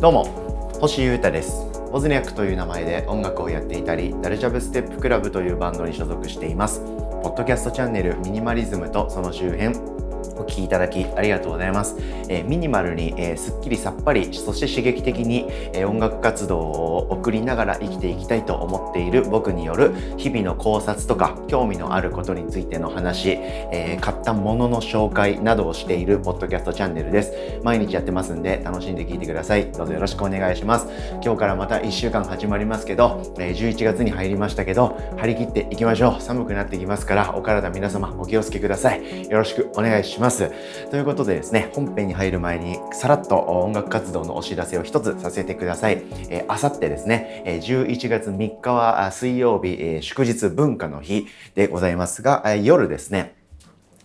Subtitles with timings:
[0.00, 0.24] どうも
[0.80, 1.66] 星優太です。
[1.92, 6.80] オズニャックという名前で音楽をやっていたりダルジャブステップクラブというバンドに所属しています。
[7.22, 9.74] ポッドキャストチャンネルミニマリズムとその周辺
[10.40, 11.96] お聴きいただきありがとうございます。
[12.28, 23.38] えー、ミニマルに、えー、すっきりさっぱり、そして刺激的に、えー、音楽活動を送りながら生きていきたいと思っている僕による日々の考察とか興味のあることについての話、
[23.72, 27.32] え買ったものの紹介などをしているポッドキャストチャンネルです。
[27.62, 29.70] 毎日やってますんで楽しんで聴いてください。
[29.72, 30.86] どうぞよろしくお願いします。
[31.22, 36.22] 今日からまた1週間始まりますけど、え11月に入りましたけど、張り切っていきましょう。
[36.22, 39.28] 寒くなってきますから、お体皆様お気をつけください。
[39.28, 40.29] よろしくお願いします。
[40.90, 46.02] ということでですね、本編に入る前にさらっと音楽活動のお知らせを一つさせてください。
[46.30, 53.34] えー、あさってですね、11月3日は水曜日、え、祝日文化の日でございますが、え、夜ですね、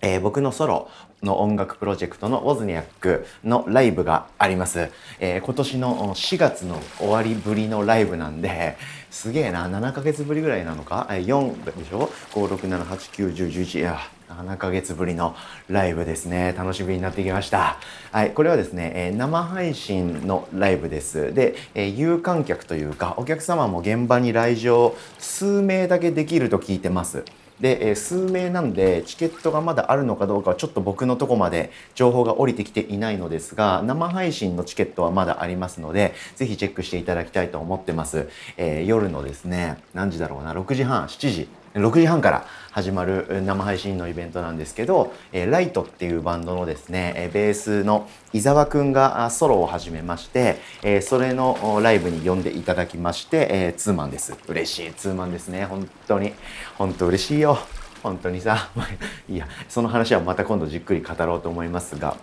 [0.02, 0.90] えー、僕のソロ
[1.24, 4.90] の音楽プロジェクトのウォズニャックのライブがあります。
[5.20, 8.78] えー、今年の4月の終わりぶりのライブなんで、
[9.10, 15.36] すげえな、7ヶ月ぶりぐらいなのか ?4 でしょ ?5、6、7、8、9、10、11、いや、7ヶ月ぶりの
[15.70, 16.54] ライブですね。
[16.58, 17.78] 楽しみになってきました。
[18.12, 21.34] はい、これはですね、えー、生配信のライブです。
[21.34, 27.24] で、えー、有観客というか、お客様も現場に来場数名だけできると聞いてます。
[27.60, 54.34] で、えー、数名なんでチケットがまだあるのかどうかはちょっと僕のとこまで情報が降りてきていないのですが生配信のチケットはまだありますのでぜひチェックしていただきたいと思ってます、えー、夜のですね何時だろうな6時半7時6時半から始まる生配信のイベントなんですけど、えライトっていうバンドのですね、えベースの伊沢くんがソロを始めまして、えそれのライブに呼んでいただきまして、えツーマンです。
[54.48, 55.66] 嬉しいツーマンですね。
[55.66, 56.34] 本当に。
[56.78, 57.60] 本当嬉しいよ。
[58.02, 58.70] 本当にさ。
[59.28, 62.16] いや、その話はまた今度じっくり語ろうと思いますが、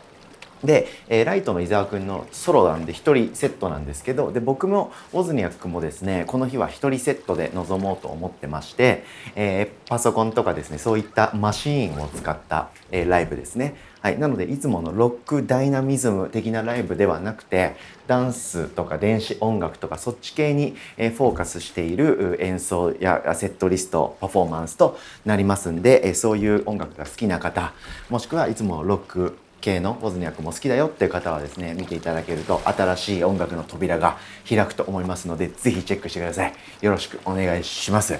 [0.64, 13.74] で、えー、ライトの伊沢くんのソロなんで1人セットなんですけどで僕もオズニアックもですねこの日は1人セットで臨もうと思ってまして、えー、パソコンとかですねそういったマシーンを使った、えー、ライブですね。
[14.02, 17.76] はい、なのでいつものロックダイナミズム的なライブではなくて
[18.08, 27.72] ダンスとか電子音楽とかそっち系にフォーカスしている演奏やセットリストパフォーマンスとなりますんでそういう音楽が好きな方
[28.10, 36.52] もしくはいつもロック系のウォズニャクも好きだよっていう方はですね見ていただけると新しい音楽の扉が開くと思いますのでぜひチェックしてください。
[36.82, 38.18] よろしくお願いします。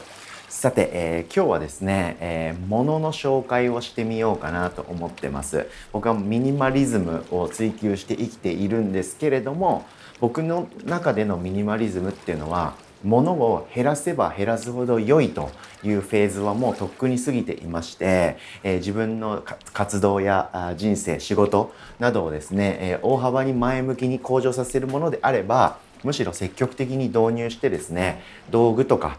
[0.49, 5.67] さて、えー、今日はですね、えー、物の紹介をしてみようかなと思ってます。
[5.93, 9.85] 僕はミニマリズムを追求して生きているんですけれども
[10.21, 12.75] 僕の中でのミニマリズムっていうのは
[13.05, 15.51] 物を減らせば減らすほど良いと
[15.83, 19.43] いうフェーズはもうとっくに過ぎていまして、えー、自分の
[19.73, 29.19] 活動や人生仕事などをですね、えー、大幅に前向きに向上させるものであればむしろ積極的に導入してですね道具とか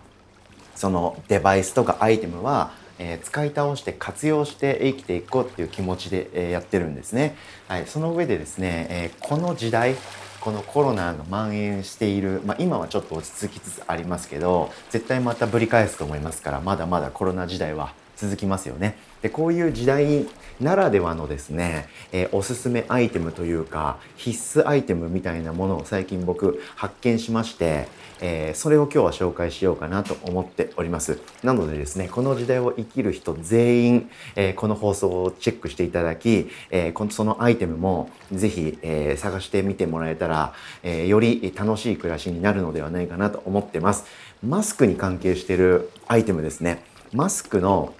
[0.75, 7.35] そのデバイスとかアイテムはえ、使い倒して活用して生きていこうっていう気持ちで、え、やってるんですね。
[7.67, 9.95] はい、その上でですね、え、この時代
[10.43, 18.97] このコロナが蔓延している、まあ、今はちょっと落ち着きつつありますけど絶対またぶり返すと思いますからまだまだコロナ時代は続きますよね。
[19.21, 20.27] でこういう時代
[20.59, 27.87] ならではのですね、えー、おすすめアイテムというか必須アイテムみたいなものを最近僕発見しまして、
[28.25, 31.19] えー、それを今日は紹介しようかなと思っております。
[31.43, 40.53] なのでですね、この時代を生きる人全員、えー、この放送をチェックしていただき、えー、そのアイテムもぜひ、え探してみてもらえたら、
[40.83, 44.05] えより楽しい暮らしになるのではないかなと思ってます。
[44.41, 46.85] マスクに関係しているアイテムですね。
[47.11, 47.93] マスクの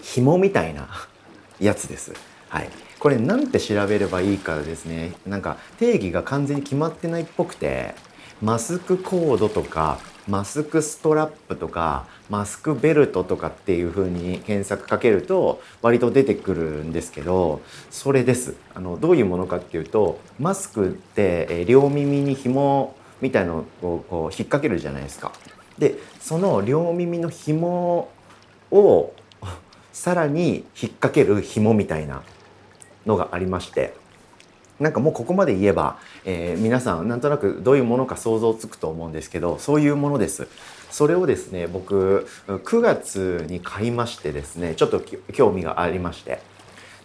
[0.00, 0.88] 紐みたいな
[1.58, 2.12] やつです。
[2.48, 2.70] はい。
[3.00, 7.96] これなんて調べればいいかですね、なんか定義が完全に決まってないっぽくて、
[8.44, 18.54] マスクコードとか、マスクストラップとか、マスクベルトとかっていう風に検索かけると割と出てくるんですけど、それです。
[18.74, 25.32] あの、どういうものかっていうと、マスクって両耳に紐みたいのをこう引っ掛けるじゃないですか。
[25.78, 28.10] で、その両耳の紐
[28.70, 29.14] を
[29.94, 32.22] さらに引っ掛ける紐みたいな
[33.06, 33.94] のがありまして
[34.80, 40.48] なんかもうここまで言えば、えー、皆さんなんとなくどういうものか想像つくと思うんですけどそういうものです。
[40.90, 45.00] それをですね僕9月に買いましてですねちょっと
[45.32, 46.40] 興味がありまして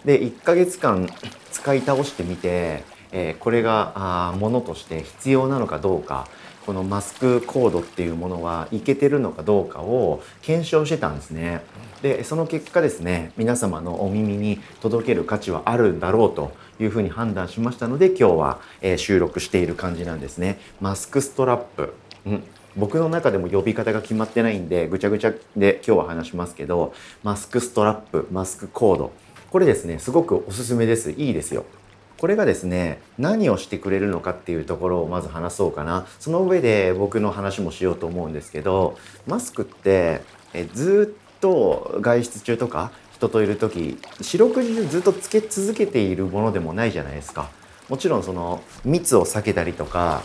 [0.06, 1.10] で1ヶ月間
[1.52, 6.28] 使い倒してみて、え、これがあものとして必要なのかどうか
[6.66, 11.64] このマスクコードっていうものはいけてるのかどうかを検証してたんですね。
[12.04, 20.60] でその結果ですね皆様のお耳に届ける価値はあるんだろうというふうに判断しましたので今日は、え、収録している感じなんですね。
[20.80, 21.94] マスクストラップ、
[22.26, 22.44] うん。
[22.78, 29.12] 僕の中でも呼び方が決まってないんでぐちゃぐちゃで今日は話しますけどマスクストラップマスクコード。
[29.50, 31.12] これですねすごくおすすめです。
[31.12, 31.66] いいですよ。
[32.20, 36.06] これがですね何をしてくれるのかっていうところをまず話そうかな。
[36.20, 40.22] その上で僕の話もしようと思うんですけどマスクって
[40.54, 47.50] えずっと外出中とか人といる時四六時中ずっとつけ続けているものでもないじゃないですか。
[47.88, 50.22] もちろんその密を避けたりとか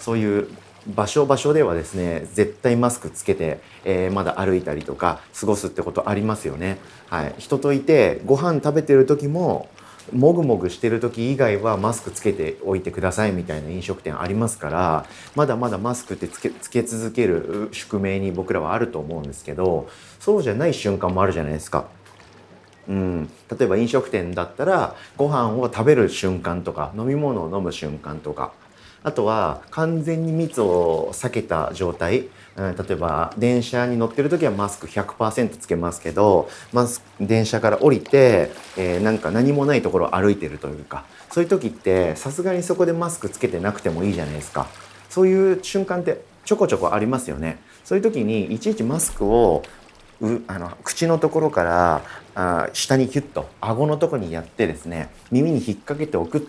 [0.00, 0.48] そういう
[0.86, 6.78] 場所場所ではですね絶対マスクつけて、えー、まだ歩いたりとか過ごすってことありますよね。
[7.08, 9.68] はい、人といてご飯食べてる時も
[10.12, 19.88] もぐもぐしてる時以外はマスクつけておいてくださいみたいな飲食店ありますからまだまだマスクってつけつけ続ける宿命に僕らはあると思うんですけど
[20.20, 21.86] そうじゃない瞬間もあるじゃないですか。
[22.88, 28.52] うん、例えば飲食店だったらご飯を食べる瞬間とか飲み物を飲む瞬間とか。
[29.04, 32.28] あとは完全に密を避けた状態。
[32.58, 44.66] 例えば電車に乗ってる時はマスク100%つけますけどマス電車から降りて、えー、なんか何もないところを歩いてるというかそういう時ってさすがにそこでマスクつけてなくてもいいじゃないですか。
[45.08, 47.58] そういう瞬間ってちょこちょこありますよね。
[47.84, 49.62] そういう時にいちいちマスクを
[50.20, 52.02] うあの口のところから
[52.34, 56.48] あ下にキュッと顎のとこにやってですね耳に引っ掛けておく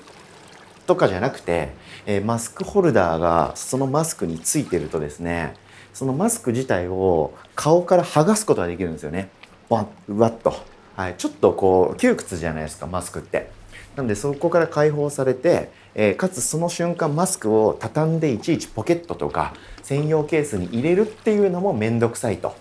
[0.87, 1.69] とかじゃなくて、
[2.05, 5.53] えー、マスクホルダーがそのマスクについてるとですね
[5.99, 9.27] そのマスク自体を顔から剥がすことができるんですよね。
[9.67, 10.53] わっと、
[10.95, 13.51] はい、ちょっとこう窮屈じゃないですかマスクって。
[13.97, 19.53] なのでそこから解放されて、えー、かつその瞬間マスクを畳んでいちいちポケットとか
[19.83, 22.55] 専用ケースに入れるっていうのも面倒くさいと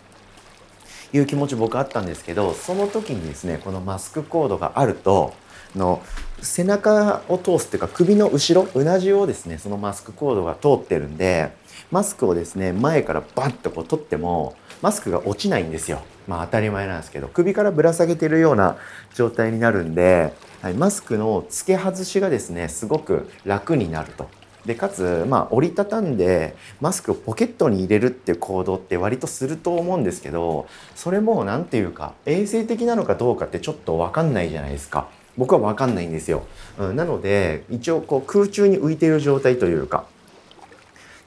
[1.13, 5.33] いう気持ち僕あったんですけどその時にですねこのマスクコードがあると
[5.77, 6.03] の
[6.43, 11.53] 背中を通すっていうか首の後ろうなじをですねそのマスクコードが通ってるんで
[11.91, 18.77] マスクをですね前からバッとこう取ってもマスクが落ちないんですよまあ当たり前なんですけど首からぶら下げてるような
[19.15, 20.33] 状態になるんで、
[20.63, 24.29] はい、マスクの付け外しがですねすごく楽になると。
[24.67, 35.09] でかつ、まあ、折りたたんでマスクをポケットに入れるっていう行動って割とすると思うんですけどそれも何て言うか衛生的なのかどうかってちょっと分かんないじゃないですか。
[35.39, 36.43] 僕は分かんないんですよ。
[36.79, 40.05] うん、なので一応こう空中に浮いている状態というか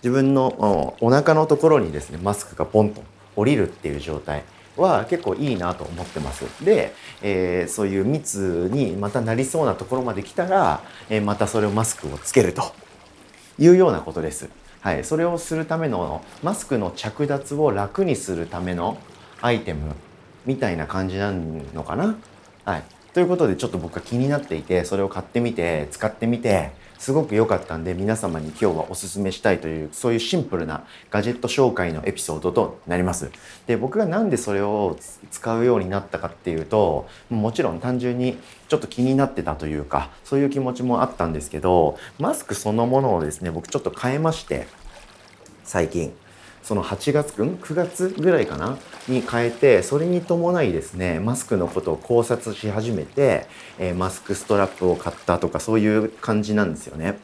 [0.03, 3.03] 自分のお腹のところにですねマスクがポンと
[3.35, 4.43] 降りるっていう状態
[4.77, 6.45] は結構いいなと思ってます。
[6.63, 12.63] で、えー、そういう密にまたなりそうなところまで来たら、えー、またそれをマスクをつけると
[13.59, 14.49] いうようなことです。
[14.79, 18.97] はい、それをするためのマスクの着脱を楽にするための
[19.41, 19.93] アイテム
[20.45, 22.15] みたいな感じなのかな。
[22.65, 22.83] はい、
[23.13, 26.71] ということでちょっと僕は気になっていてそれを買ってみて使ってみて
[27.01, 33.31] すごく良かったんで皆様に今日はおすすめしたいというそういうシンプルなガジェット紹介のエピソードとなります。
[33.65, 34.95] で僕が何でそれを
[35.31, 38.37] 使うようになったかっていうともちろん単純に
[38.67, 44.67] ちょっと気になってたというかそういう気持ちもあったんですけどマスクそのものをですね僕ちょっと変えまして
[45.63, 46.13] 最近
[46.71, 48.77] その8月くん9月ぐらいかな
[49.09, 53.45] に変えてそれに伴いですねマスクのことを考察し始めて、
[53.77, 57.19] えー、マスクストラップを買ったとかそういう感じなんですよね。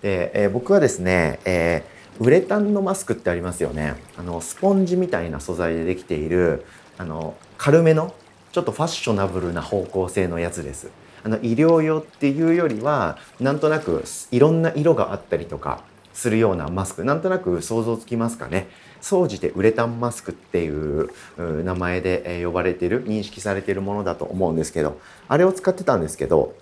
[0.00, 6.64] で、えー、僕はですね、えー、ウレタンのマスクってありますよねあのスポンジみたいな素材でできている
[6.96, 8.14] あの軽めの
[8.52, 10.92] ちょっとファッショナブルな方向性のやつです。
[11.24, 15.82] あの医療用っていうよりはなんとなくいろんな色があったりとか
[16.14, 17.04] するようなマスク。
[17.04, 18.68] なんとなく想像つきますかね。
[19.04, 26.54] 総じてウレタンマスクっていう名前で呼ばれてる認識されてるものだと思うんですけどあれを使ってたんですけど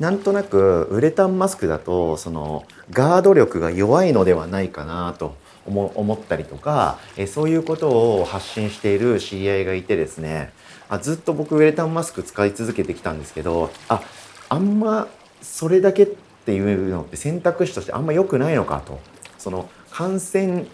[0.00, 6.98] なんとなくウレタンマスクだとそのガード力が弱いのではないかなと思ったりとか
[7.28, 10.52] そういうことを発信している知り合いがいてですね
[10.88, 14.02] あずっと僕ウレタンマスク使い続けてきたんですけどあ
[14.48, 15.06] あんま
[15.40, 19.00] それだけってていうのって選択肢としてあんま良くないのかと。
[19.38, 20.64] その感染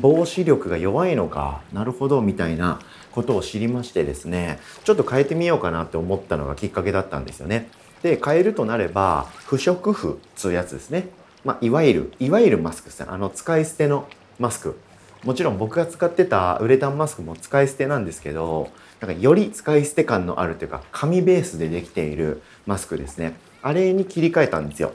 [0.00, 2.80] 防止力が弱いのかなるほどみたいな
[3.12, 4.58] ことを知りましてですね。
[4.84, 7.68] ちょっと変えてみようかなって思ったのがきっかけだったんですよね。
[8.02, 11.08] で変えるとなれば不織布つうやつですね、
[11.44, 14.78] まあ、いわゆるいわゆるマスクですねあの使い捨てのマスク。
[15.22, 23.34] もちろん僕が使ってたウレタンマスクも使い捨てなんですけどなんかより使い捨て感のあるというか紙ベースでできているマスクですね。
[23.62, 24.92] あれに切り替えたんですよ。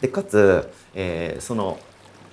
[0.00, 1.78] でかつ、えー、その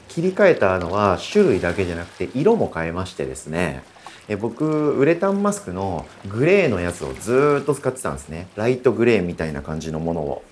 [0.09, 3.83] 切り替えたのは種類だけじゃなくて色も変えましてですね。
[4.27, 8.47] え僕ウレタンマスクのグレーのやつをずっと使ってたんですね。
[8.55, 10.43] ライトグレーみたいな感じのものを。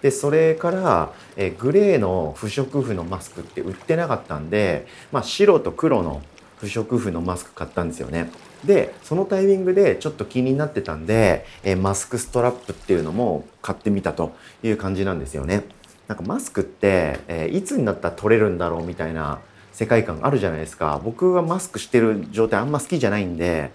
[0.00, 6.22] でそれからえグレーの不織布のマスクって売ってなかったんで、まあ、白と黒の
[6.58, 8.30] 不織布のマスク買ったんですよね。
[8.64, 15.64] でそのタイミングでちょっと気になってたんでえマスクストラップっていうのも買ってみたという感じなんですよね。
[16.08, 19.40] なんかマスクって、えー、いつになったら取れるんだろうみたいな
[19.72, 21.00] 世界観あるじゃないですか。
[21.02, 23.70] 僕はマスクしてる状態あんま好きじゃないんで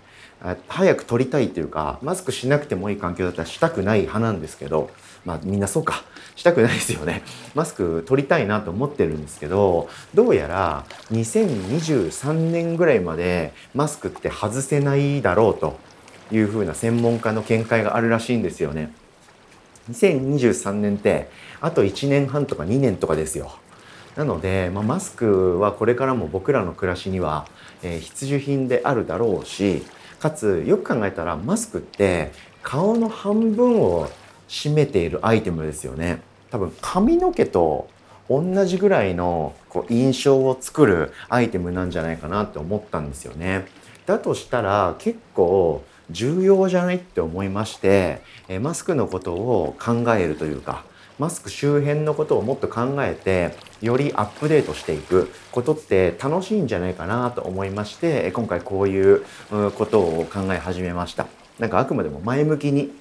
[0.68, 4.92] 早く取りたいっていうかマスクしなくてもいい環境だったらしたくない派なんですけど
[5.26, 6.04] まあみんなそうか
[6.36, 7.24] したくないですよね
[7.56, 15.80] マスク取りたいなと思ってるんですけどどうやら2023年ぐらいまでマスクって外せないだろうと
[16.32, 18.94] いうふうな専門家の見解があるらしいんですよね。
[19.90, 21.30] 2023年って
[21.62, 23.58] あと1年半とか2年とかですよ。
[24.18, 27.48] なので、まあ、マスクはこれからも僕らの暮らしには、
[27.84, 29.84] えー、必需品であるだろうし
[30.20, 32.32] かつよく考えたらマスクって
[32.64, 34.10] 顔の半分を
[34.48, 36.22] 占めているアイテムですよね。
[36.50, 37.90] 多分髪の毛と
[38.30, 43.68] 同じぐらいのこう印象を作るアイテムなんじゃないかなって思ったんですよね。
[44.06, 48.22] だとしたら結構重要じゃないって思いまして
[48.62, 50.86] マスクのことを考えるというか
[51.20, 59.26] マスク周辺のことをもっと考えてよりアップデートしていくことって楽しいんじゃないかなと思いまして今回こういう
[59.76, 61.28] ことを考え始めました。
[61.60, 62.92] なんかあくまでも前向きに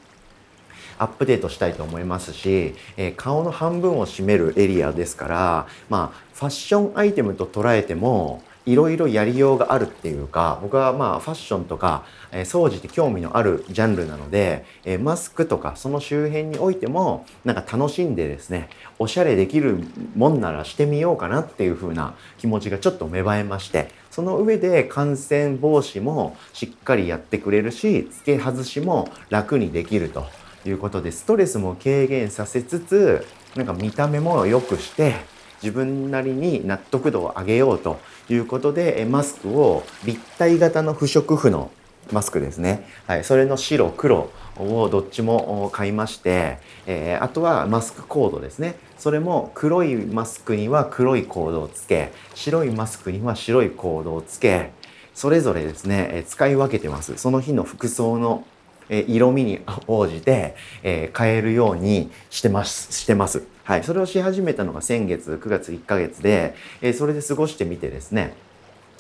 [0.99, 18.69] アップデートしたいと思いますし、え顔の半分を占めるエリアですからまあファッションアイテムと捉えてもいろいろやりようがあるっていうか僕はまあファッションとか、えー、掃除って興味のあるジャンルなので、え、マスクとかその周辺においてもなんか楽しんでですね
[18.99, 19.79] おしゃれできる
[20.17, 30.27] もんならしてみようかなっていう風な気持ちがちょっと芽生えましてその上で感染防止もしっかりやってくれるし付け外しも楽にできると
[30.65, 35.15] いうことでストレスも軽減させつつなんか見た目も良くして
[35.63, 37.99] 自分なりに納得度を上げようと
[38.29, 41.71] いうことでマスクを立体型の不織布の
[42.13, 48.77] マスクですね、はい、それの白黒をどっちも買いまして、えー、あとはマスクコードですね。
[48.97, 54.71] それも黒いマスクには黒いコードをつけ白いマスクには白いコードをつけ
[55.15, 57.17] それぞれですねえ使い分けてます。
[57.17, 58.47] その日の服装の
[58.89, 63.43] 色味に応じてえ変えるようにしてますしてます。
[63.67, 68.33] はい、それをし始めたのが先月9月1ヶ月で、えー、それで過ごしてみてですね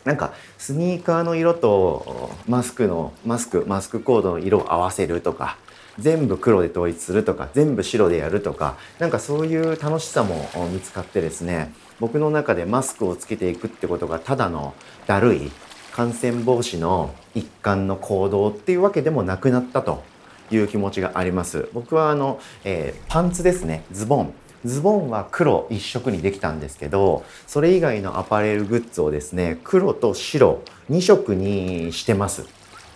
[0.02, 5.56] なんかスニーカーの色とマスクのマスクマスクコードの色を合わせるとか
[6.00, 14.74] 全部黒で統一するとか全部白でやるとかなんかそういう楽しさも見つかってですね僕の中でマスクをつけていくってことがただの
[15.06, 15.52] だるい
[15.92, 20.02] 感染防止の一環の行動っていうわけでもなくなったと
[20.50, 21.68] いう気持ちがあります。
[21.72, 24.34] 僕はあの、えー、パンツですねズボン。
[24.66, 32.44] ズボンは黒一色にできたんですけどそれ以外のアパレルグッズをですね黒と白2色にしてます。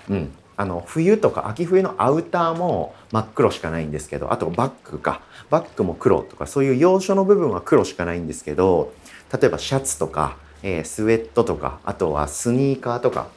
[0.09, 5.23] うん、あの冬とか秋冬のアウターも真っ黒しかないんですけどあとバッグか。
[5.49, 8.93] バッグも黒とかそういう要所の部分は黒しかないんですけど
[9.33, 13.29] 例えばシャツとか、えー、スウェットとかあとはスニーカーとか。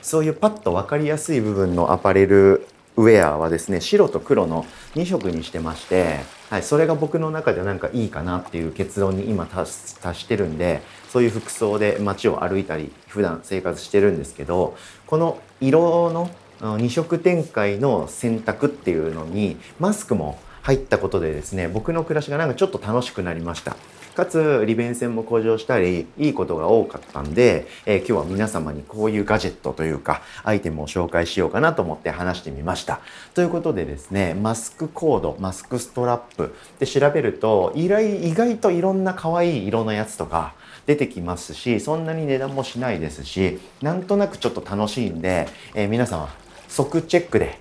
[0.00, 2.66] そういうパッと分かりやすい部分のアパレル
[2.98, 6.18] ウェアはですね白と黒の2色にしてまして、
[6.50, 14.76] はい、それが僕の中でなんかいいかなっていう結論に今達してるんでそういう服装で街を歩いたり普段生活してるんですけど
[15.06, 16.28] この色の
[16.60, 23.76] 2色展開の選択っていうのにマスクも入ったことでですね僕の暮らしがなんかちょっと楽しくなりました。
[24.18, 32.98] かつ利便性も向上したりいいことが多かったんで、えー、今日は皆様にこういうガジェットというかアイテムを紹介しようかなと思って話してみました。
[33.34, 40.54] ということでですねマスクコードマスクストラップで調べると意外といろんな可愛い色のやつとか
[40.86, 45.46] 出てきますしそんなに値段もしないですしなんとなくちょっと楽しいんで、
[45.76, 46.28] えー、皆様
[46.66, 47.60] 即チェックで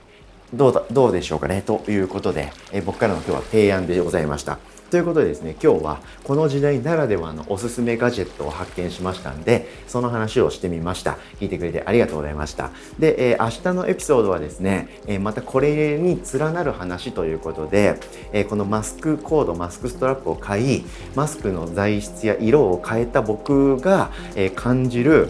[0.56, 4.58] どうだどうでしょうかねということで、えー、僕からの今日は提案でございました。
[4.90, 11.18] ということでですね今日はこの時代ならではのおすすめガジェットを発見しましたんでその話をしてみました。
[11.40, 12.72] 聞いてくれてありがとうございました。
[13.00, 18.00] で、えー、明日のエピソードはですね、えー、またこれに連なる話ということで、
[18.32, 25.30] えー、このマスクコードマスクストラップを買いマスクの材質や色を変えた僕が、え感じる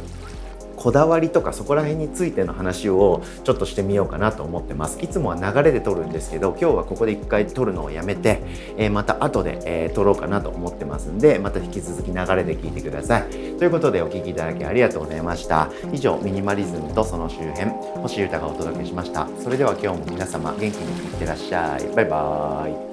[0.78, 5.00] こだわりとかそこら辺についての話をちょっとしてみようかなと思ってます。
[5.02, 8.42] いつもは流れで撮るんですけど今日はここで一回撮るのをやめて、
[8.78, 13.58] えー、また後で、えー、撮ろうかなと思ってますんでまた引き続き流れで聞いてください。
[13.58, 15.70] ということでお聴きいただきありがとうございました。
[15.92, 19.28] 以上ミニマリズムとその周辺星優太がお届けしました。
[19.44, 21.96] それでは今日も皆様元気にいってらっしゃい。
[21.96, 22.87] バイバーイ。